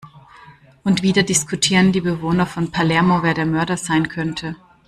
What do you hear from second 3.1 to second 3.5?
wer der